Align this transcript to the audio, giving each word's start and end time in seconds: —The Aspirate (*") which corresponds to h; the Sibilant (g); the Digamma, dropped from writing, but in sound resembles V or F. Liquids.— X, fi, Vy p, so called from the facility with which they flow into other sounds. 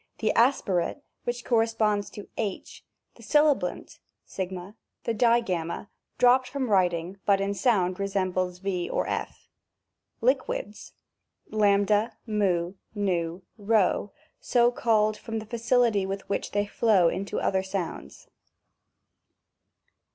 —The 0.17 0.33
Aspirate 0.33 1.03
(*") 1.13 1.17
which 1.25 1.45
corresponds 1.45 2.09
to 2.09 2.27
h; 2.35 2.83
the 3.13 3.21
Sibilant 3.21 3.99
(g); 4.27 4.45
the 5.03 5.13
Digamma, 5.13 5.89
dropped 6.17 6.47
from 6.49 6.71
writing, 6.71 7.19
but 7.27 7.39
in 7.39 7.53
sound 7.53 7.99
resembles 7.99 8.57
V 8.57 8.89
or 8.89 9.05
F. 9.05 9.47
Liquids.— 10.19 10.93
X, 11.51 11.59
fi, 11.59 12.11
Vy 12.95 13.31
p, 13.59 14.07
so 14.39 14.71
called 14.71 15.17
from 15.17 15.37
the 15.37 15.45
facility 15.45 16.07
with 16.07 16.27
which 16.27 16.49
they 16.49 16.65
flow 16.65 17.07
into 17.07 17.39
other 17.39 17.61
sounds. 17.61 18.27